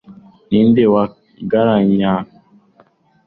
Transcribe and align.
ni 0.49 0.59
nde 0.69 0.83
wankangaranya 0.93 2.11